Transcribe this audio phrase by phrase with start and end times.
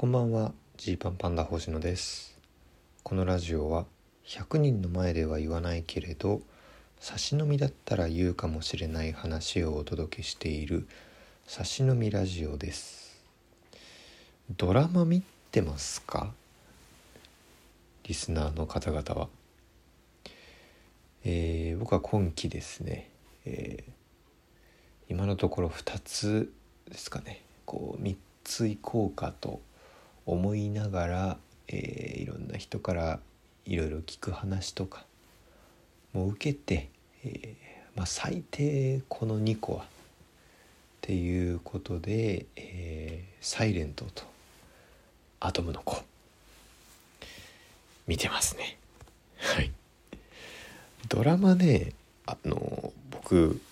[0.00, 2.38] こんばんはジーパンパンダ星野です。
[3.02, 3.84] このラジオは
[4.26, 6.40] 100人の前では言わないけれど
[7.00, 10.86] 差し飲みだったら言うかもしれない話をお届けしている
[11.48, 13.20] 差し飲みラジオです。
[14.56, 15.20] ドラマ見
[15.50, 16.32] てますか？
[18.04, 19.28] リスナーの方々は。
[21.24, 23.10] えー、僕は今期ですね、
[23.44, 23.92] えー、
[25.08, 26.52] 今のところ2つ
[26.88, 27.42] ですかね。
[27.66, 29.60] こう3つ行こうかと
[30.28, 31.36] 思いながら、
[31.68, 33.18] えー、いろんな人から
[33.64, 35.06] いろいろ聞く話とか
[36.12, 36.90] も受けて、
[37.24, 39.86] えー、まあ、最低この2個はっ
[41.00, 44.24] ていうことで「えー、サイレントと
[45.40, 45.96] 「アトムの子」
[48.06, 48.78] 見てますね。
[49.38, 49.72] はい
[51.08, 51.94] ドラマね
[52.26, 53.62] あの僕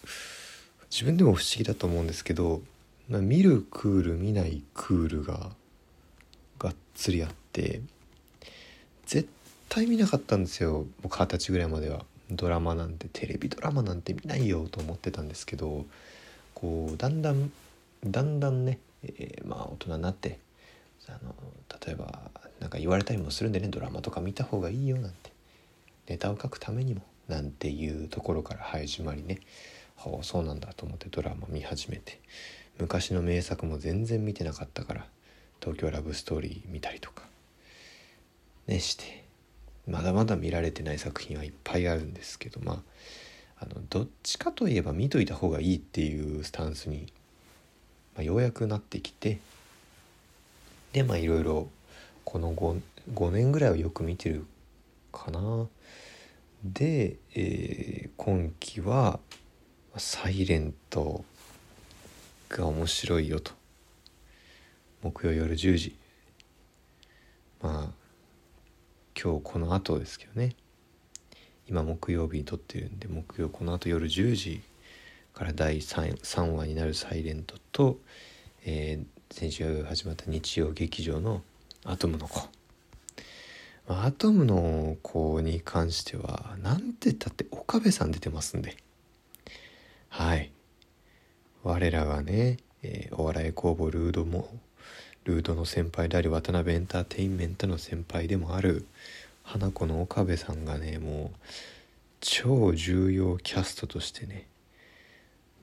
[0.91, 2.63] 自分でも不思議だと思うんですけど、
[3.11, 5.51] まあ、見るクール見ないクールが
[6.59, 7.80] がっつりあって
[9.07, 9.29] 絶
[9.68, 10.87] 対見なかったんですよ。
[11.02, 12.04] 僕二十歳ぐらいまでは。
[12.30, 15.87] ドラマなんてテレビドラマなんて見ないよと思ってたんですけど
[16.54, 17.52] こうだんだん
[18.04, 20.38] だんだんね、えー、まあ大人になって
[21.09, 21.35] あの
[21.87, 22.21] 例えば
[22.60, 25.30] 何か言われたりもするんでねドラマとか見た方がいいよなんて
[26.09, 29.38] ネタを書くためにもなんていうところから始まりね
[29.96, 32.20] はあそうなんだと思ってドラマ見始めて
[32.79, 35.07] 昔の名作も全然見てなかったから
[35.67, 37.25] 東京ラブストーリー見たりとか。
[38.69, 39.25] ねして。
[39.89, 42.83] まだまだ見られてない作品はいっぱいあるんですけどま
[43.59, 47.13] ああのどっちかといえば見といた方がいいっていうスタンスに、
[48.15, 49.41] まあ、ようやくなってきて。
[50.93, 51.69] でまあいろいろ
[52.25, 52.81] この 5,
[53.13, 54.47] 5年ぐらいはよく見てる
[55.11, 55.67] かな。
[56.63, 59.19] で、えー、今期は
[59.99, 61.25] 「サイレント
[62.51, 63.66] が面白いよと。
[65.06, 65.97] 木曜夜10時。
[67.62, 67.94] まあ
[69.16, 70.56] 今日この後ですけどね。
[71.69, 74.62] 今木曜日に撮ってるんで木曜この後夜10時
[75.32, 78.00] から第 3, 3話になる「サイレントと」
[78.66, 81.44] えー、先週始まった日曜劇場の
[81.86, 82.48] 「アトムの子」
[83.86, 88.76] アトムの子に関しては何て言ったって岡部さん出てますんで。
[90.08, 90.50] はい。
[91.62, 94.48] 我らがね、えー、お笑い工房ルードも
[95.26, 98.87] ルードの先輩であり渡辺エンターテインメントの先輩でもある
[99.42, 101.38] 花子の岡部さんがねもう
[102.20, 104.47] 超重要キャストとしてね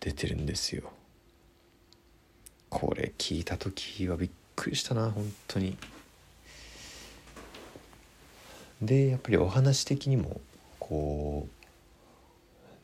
[0.02, 0.92] 出てるんですよ。
[2.70, 5.78] これ聞いた時はびっくりしたな本当に。
[8.82, 10.42] でやっぱりお話的にも
[10.78, 11.48] こ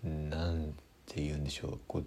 [0.06, 0.74] うなん
[1.08, 2.06] て言うんでしょうこう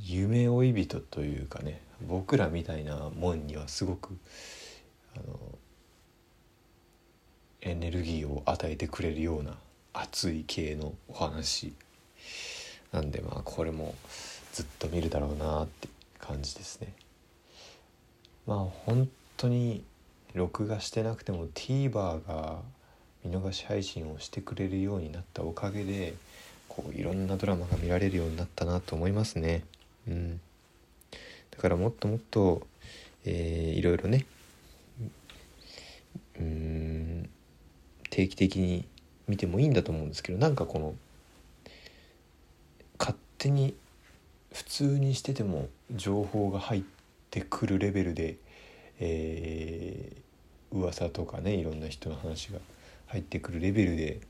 [0.00, 4.16] 夢追い人というかね僕らみたいなもんにはすごく
[5.16, 5.38] あの
[7.60, 9.56] エネルギーを与えてくれるような
[9.92, 11.72] 熱い系のお話
[12.92, 13.94] なんでまあこれも
[14.52, 16.92] ずっと見るだろうなって感じですね。
[18.46, 19.84] まあ本当に
[20.34, 22.60] 録画してなくても TVer が
[23.24, 26.14] 見逃し配信をしてくれるようになったおかげで
[26.68, 29.64] こういろんなドラマが見られるようになったなと思いますね。
[30.08, 30.40] うん、
[31.52, 32.66] だからもっともっと、
[33.24, 34.26] えー、いろいろね
[36.38, 37.30] うん
[38.10, 38.84] 定期的に
[39.28, 40.94] 見てもいいんだと思うんですけどなんかこの
[42.98, 43.74] 勝手に
[44.52, 46.82] 普通にしてても情報が入っ
[47.30, 48.36] てくるレベルで
[49.04, 52.60] えー、噂とかねいろんな人の話が
[53.08, 54.20] 入ってくるレベルで、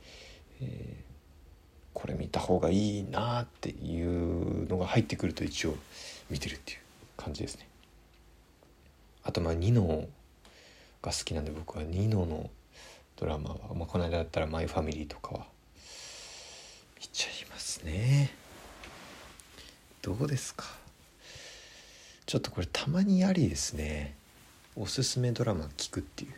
[0.62, 5.74] えー、これ見た方がいいなっていうのが入ってくると一応
[6.30, 6.78] 見てるっていう。
[7.16, 7.68] 感じですね。
[9.24, 10.08] あとまあニノ
[11.02, 12.50] が好きなんで僕はニノの
[13.16, 15.46] ドラマは、まあ、この間だったら「マイファミリー」とかは
[17.00, 18.34] 見ちゃいますね。
[20.00, 20.66] どうですか？
[22.26, 24.14] ちょっとこれたまにありですね。
[24.74, 26.34] おすすめドラマ聞くっていう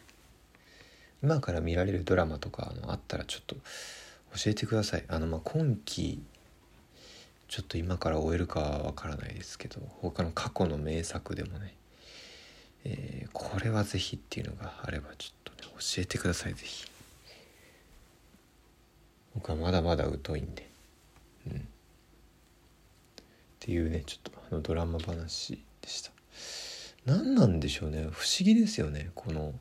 [1.23, 3.55] 今から見られるドラマとかあのあったらちょっと
[4.37, 6.21] 教えてくださいあのまあ今期
[7.55, 11.73] ちょっと今から終えるかはわからないですけど他の過去の名作でもね、
[12.83, 16.89] えー、これは是非っていうのがあればちょっとね教えてください是非
[19.37, 20.69] 僕はまだまだ疎いんで。
[21.47, 21.59] うん。
[21.59, 21.61] っ
[23.61, 26.11] ていうねちょっとあのドラマ話でした。
[27.07, 28.09] 何なんでしょうね。
[28.11, 29.13] 不思議ですよね。
[29.15, 29.55] この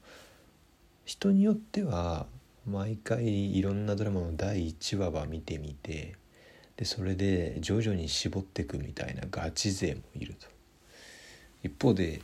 [1.06, 2.25] 人によっては
[2.66, 6.16] 毎回いろんなドラマの第1話は見てみて
[6.78, 10.48] でそれで徐々に絞っていくみたいなガチ勢もいると。
[11.64, 12.22] 一方で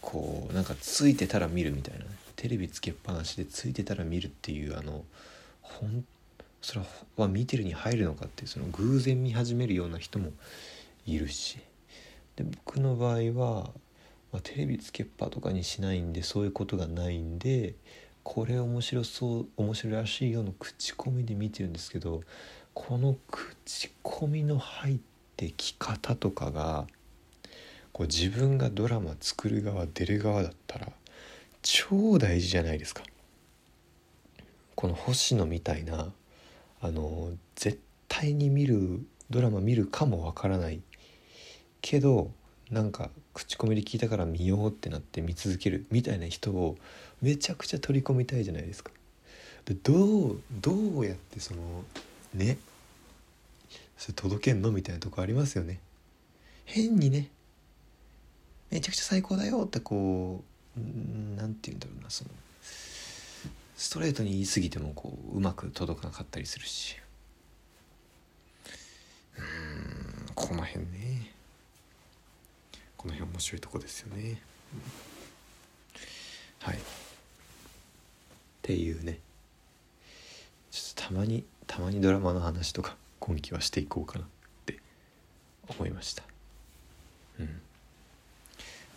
[0.00, 5.04] こうなんかついてたら見るみたいな、ね、テレビつけっぱなしでついてたら見るっていうあの
[5.62, 6.04] ほん
[6.60, 6.82] それ
[7.16, 10.32] は見てるに入るのかっていうその偶然見始めるような人も
[11.06, 11.58] いるし。
[12.36, 13.70] で僕の場合は、
[14.32, 17.74] まあ、テレビつけっぱとかにしないんでそういうことがないんで
[18.22, 22.22] これ面白そう面白いらしいような口コミで見てるんですけど
[22.74, 24.98] この口コミの入っ
[25.36, 26.86] てき方とかが
[27.92, 30.88] こう自分がドラマ作る側出る側だったら
[31.62, 33.02] 超大事じゃないですか。
[34.74, 36.12] この星野みたいな
[36.80, 37.78] あの絶
[38.08, 39.00] 対に見る
[39.30, 40.80] ドラマ見るかもわからない
[41.80, 42.30] けど
[42.70, 46.76] なんか口コミで聞いたから見ようってなって見続けるみたいな人を
[47.22, 48.90] めちゃくちゃ取り込みたいじゃないですか。
[49.64, 51.62] でどうどうやってその
[52.34, 52.58] ね。
[53.96, 54.72] それ届けんの？
[54.72, 55.80] みたいなとこありますよね。
[56.64, 57.30] 変にね。
[58.70, 60.42] めちゃくちゃ最高だよってこ
[60.76, 60.80] う
[61.36, 62.30] 何て言うんだろうなその
[63.76, 66.96] ストレートに言い過ぎてもこううまく届かなかったりするし。
[69.38, 71.30] うんこの辺ね。
[72.96, 74.40] この辺面白いとこですよね、
[76.60, 76.76] はい。
[76.76, 76.78] っ
[78.62, 79.18] ていうね。
[80.70, 84.28] ちょっとたまにたまにドラマの話とか今期はしていこうかなっ
[84.64, 84.78] て
[85.76, 86.22] 思いました。
[87.40, 87.46] うん。
[87.46, 87.48] っ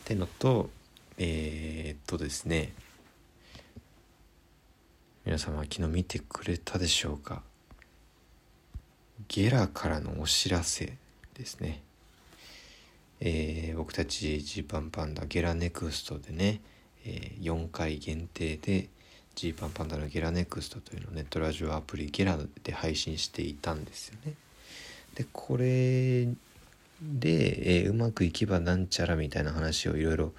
[0.06, 0.69] てのと
[1.18, 2.74] えー、っとですね。
[5.25, 7.41] 皆様昨日見てくれたでしょうか？
[9.27, 10.97] ゲラからのお知らせ
[11.33, 11.81] ですね。
[13.21, 16.62] えー、僕たちジーパンパンダゲラネクストでね、
[17.07, 18.88] えー、4回限定で
[19.38, 24.34] ジーパンパンダのゲラネクストというのをネットラジオアプリゲラで配信していたんですよね。
[25.13, 26.25] でこれ
[27.04, 30.34] で、えー、うまくいけばなんちゃらみたいな話をいろいろ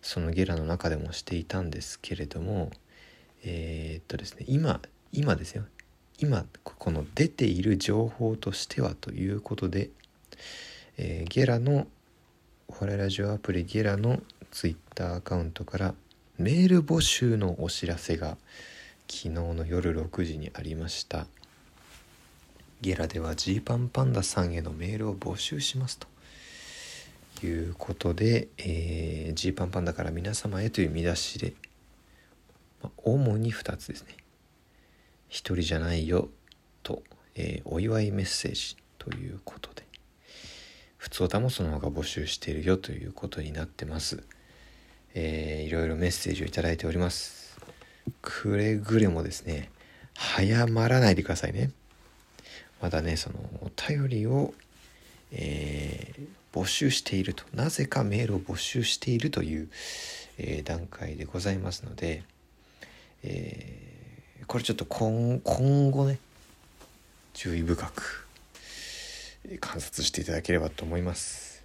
[0.00, 2.70] そのゲラの中でもしていたんですけれども
[3.44, 4.80] えー、っとですね今
[5.12, 5.64] 今ですよ
[6.20, 9.90] 今この出ている情報としてはということで、
[10.98, 11.88] えー、ゲラの
[12.68, 14.20] お笑いラジオアプリゲラの
[14.52, 15.94] ツイッターアカウントから
[16.38, 18.36] メール募集のお知らせが
[19.08, 21.26] 昨日の夜6時にありました。
[22.82, 26.06] ゲラではジーパンパンダさんへのメールを募集しますと。
[27.42, 31.54] いうことでジー、えー、パンパンダから皆様へという見出しで、
[32.82, 34.14] まあ、主に2つですね。
[35.30, 36.28] 一人じゃないよ
[36.82, 37.02] と、
[37.34, 39.84] えー、お祝いメッセージということで。
[40.98, 44.22] 普通歌もその方が募集しているよということになってます。
[45.18, 47.58] えー、いろいろメッセージを頂いております。
[48.22, 49.68] くれぐれもですね、
[50.14, 51.72] 早まらないでくださいね。
[52.80, 54.54] まだね、そのお便りを、
[55.32, 56.26] えー、
[56.56, 59.68] 募集していると、なぜかメールを募集しているという、
[60.38, 62.22] えー、段階でございますので、
[63.24, 66.20] えー、これちょっと今今後ね、
[67.34, 68.28] 注意深く
[69.60, 71.55] 観察していただければと思います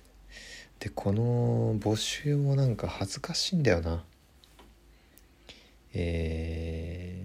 [0.82, 4.04] でこの募集もなんか恥ずかしいんだよな。
[5.94, 7.24] え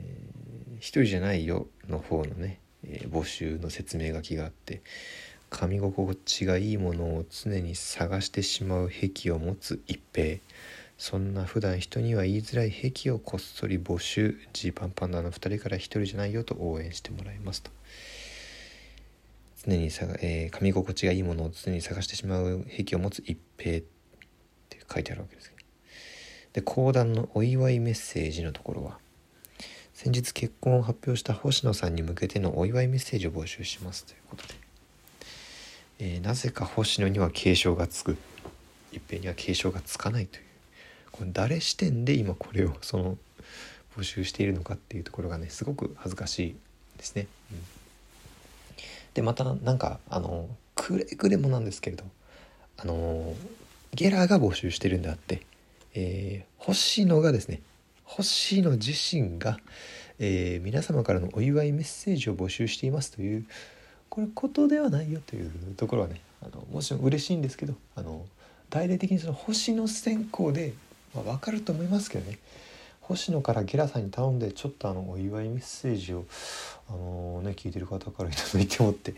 [0.75, 4.83] ー、一人じゃないよの方のね、えー、募集の説明書きがあって
[5.51, 10.39] 噛み心地がいいものを常に探してしまう癖を持つ一平。
[10.99, 14.37] そんな普段人には言いづらい癖をこっそり募集。
[14.53, 17.71] ジーパンパンダの2人から一人じゃないよと応援してもらいますと。
[19.67, 23.81] 常にさ、えー、噛み心地がいいものを常に探してしまう癖を持つ一平っ
[24.69, 25.53] て書いてあるわけです
[26.57, 28.97] で講談のお祝いメッセージのところは
[29.93, 34.55] 先日結婚を発表した星野さんに向けてのお祝いメッセージを募集しますということで、
[35.99, 38.17] えー、なぜか星野には継承がつく
[38.91, 40.45] 一平には継承がつかないという
[41.13, 43.19] これ誰視点で今これをその
[43.99, 46.57] 募集しているのかっていうところがねすごく恥ずかしい
[46.97, 47.27] ですね。
[47.53, 47.76] うん
[49.17, 52.05] でまたなんかあのくれぐれもなんですけれど
[52.77, 53.33] あの
[53.95, 55.41] ゲラーが募集してるんであって、
[55.95, 57.63] えー、星野がですね
[58.05, 59.59] 星野自身が、
[60.19, 63.47] えー、皆様からのお祝いメッセージを募集していますという
[64.11, 68.27] これことではないよというところはねあのもちろん嬉しいんですけどあの
[68.69, 70.75] 大々的にその星野選考で、
[71.15, 72.39] まあ、分かると思いますけどね。
[73.01, 76.25] 星野からゲラさんに頼んでちょっとあのお祝いメッセージを
[76.89, 76.99] あの
[77.47, 79.15] ね聞いてる方から頂いてもって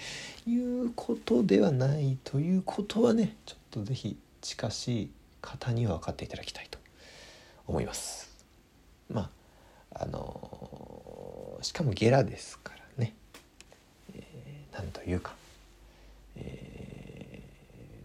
[0.47, 6.79] いうことではないということはねちょっと是非近しい方には分かっていただきたいと
[7.67, 8.31] 思います。
[9.11, 9.31] ま
[9.93, 13.15] ああのしかもゲラですからね、
[14.15, 15.35] えー、なんというか、
[16.37, 17.43] え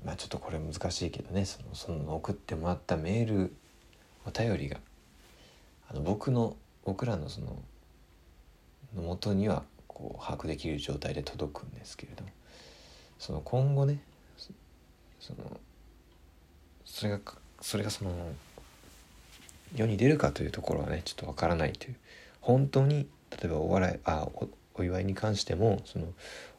[0.04, 3.54] ー、まあちょっとこれ難しいけどねそのその送ってもらったメール
[4.26, 4.78] お便りが。
[5.90, 7.58] あの僕の僕らのその
[8.96, 9.64] の元には
[9.94, 12.24] こう把握できる状態で届くんですけれど
[13.20, 14.00] その今後ね
[15.20, 15.60] その
[16.84, 17.20] それが
[17.62, 18.12] それがその
[19.76, 21.96] 世に出るかというところはねちょっとわからないという
[22.42, 24.28] 本当に例えばお笑いあ
[24.76, 26.08] お祝いに関してもその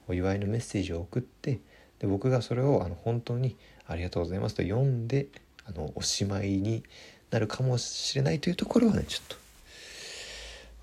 [0.08, 1.60] お祝いのメッセージを送って
[1.98, 5.26] で僕がそれをあの本当に「ありがとうございます」と読んで
[5.66, 6.82] あのおしまいに
[7.30, 9.36] なるかもしれないというところはねちょっと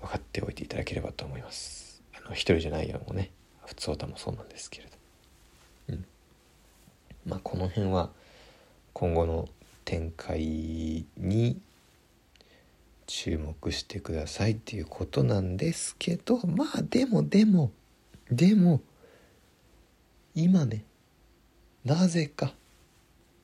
[0.02, 1.81] 分かっておいていただければと思います。
[2.32, 3.30] 一人じゃないよもね。
[3.66, 4.90] 普通歌もそうなんですけれど、
[5.90, 6.04] うん、
[7.26, 8.10] まあこの辺は
[8.92, 9.48] 今後の
[9.84, 11.60] 展開に
[13.06, 17.72] 注目してくださいっていうことなんですけどまあでもでも
[18.30, 18.80] でも
[20.34, 20.84] 今ね
[21.84, 22.52] なぜか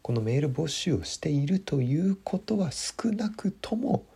[0.09, 4.07] このメール募集をしているということは少なくとも、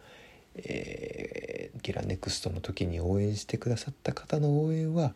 [0.56, 5.14] えー、ゲラネクストの時に応援してくださった方の応援は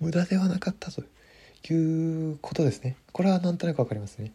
[0.00, 1.02] 無駄ではなかったと
[1.72, 2.96] いうことですね。
[3.12, 4.32] これはなんとなく分かりますね。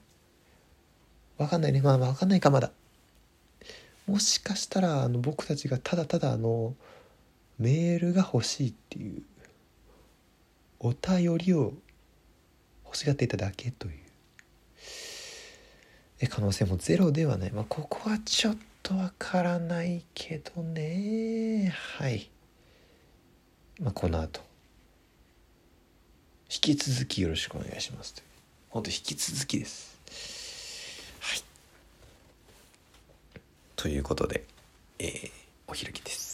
[1.37, 1.81] 分かんないね。
[1.81, 2.71] まあ分かんないかまだ。
[4.07, 6.75] もしかしたらあの僕たちがただただあの
[7.59, 9.21] メールが欲しいっていう
[10.79, 11.73] お便りを
[12.85, 14.01] 欲しがっていただけという。
[16.29, 18.59] 可能性もゼロではない、まあ、ここはちょっと
[18.93, 21.73] わからないけどね。
[21.97, 22.29] はい。
[23.79, 24.41] まあこの後。
[26.53, 28.13] 引き続きよろしくお願いします。
[28.13, 28.25] という
[28.69, 29.97] 本当引き続きです。
[31.21, 31.41] はい。
[33.75, 34.43] ということで、
[34.99, 35.31] えー、
[35.67, 36.30] お開きです。